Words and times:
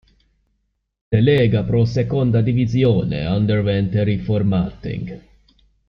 The 1.11 1.19
Lega 1.21 1.63
Pro 1.63 1.85
Seconda 1.85 2.41
Divisione 2.41 3.23
underwent 3.23 3.93
a 3.97 4.03
reformatting. 4.03 5.21